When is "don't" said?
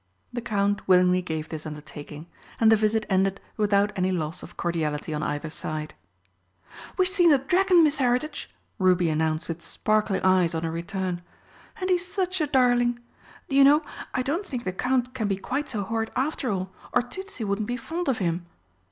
14.23-14.43